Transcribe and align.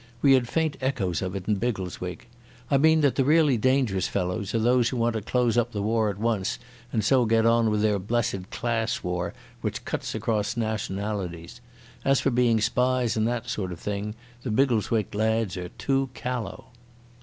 We 0.23 0.33
had 0.33 0.47
faint 0.49 0.77
echoes 0.81 1.21
of 1.21 1.35
it 1.35 1.47
in 1.47 1.57
Biggleswick. 1.59 2.27
I 2.71 2.79
mean 2.79 3.01
that 3.01 3.13
the 3.17 3.23
really 3.23 3.55
dangerous 3.55 4.07
fellows 4.07 4.55
are 4.55 4.59
those 4.59 4.89
who 4.89 4.97
want 4.97 5.13
to 5.13 5.21
close 5.21 5.59
up 5.59 5.73
the 5.73 5.81
war 5.83 6.09
at 6.09 6.17
once 6.17 6.57
and 6.91 7.05
so 7.05 7.25
get 7.25 7.45
on 7.45 7.69
with 7.69 7.83
their 7.83 7.99
blessed 7.99 8.49
class 8.49 9.03
war, 9.03 9.35
which 9.61 9.85
cuts 9.85 10.15
across 10.15 10.57
nationalities. 10.57 11.61
As 12.03 12.19
for 12.19 12.31
being 12.31 12.59
spies 12.59 13.15
and 13.15 13.27
that 13.27 13.47
sort 13.47 13.71
of 13.71 13.79
thing, 13.79 14.15
the 14.41 14.49
Biggleswick 14.49 15.13
lads 15.13 15.55
are 15.55 15.69
too 15.69 16.09
callow." 16.15 16.69